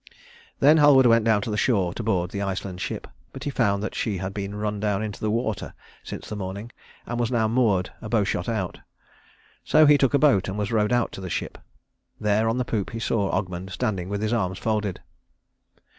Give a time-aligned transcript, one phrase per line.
[0.59, 3.83] Then Halward went down to the shore to board the Iceland ship; but he found
[3.83, 6.71] that she had been run down into the water since the morning,
[7.05, 8.79] and was now moored a bowshot out.
[9.63, 11.59] So he took boat and was rowed out to the ship.
[12.19, 15.01] There on the poop he saw Ogmund standing with his arms folded.